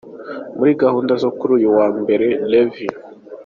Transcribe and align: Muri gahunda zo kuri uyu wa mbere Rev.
Muri 0.57 0.71
gahunda 0.83 1.13
zo 1.23 1.29
kuri 1.37 1.51
uyu 1.57 1.69
wa 1.77 1.87
mbere 2.01 2.27
Rev. 2.51 2.73